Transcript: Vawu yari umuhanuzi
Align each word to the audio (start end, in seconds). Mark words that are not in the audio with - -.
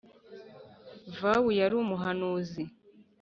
Vawu 1.19 1.49
yari 1.59 1.75
umuhanuzi 1.83 2.63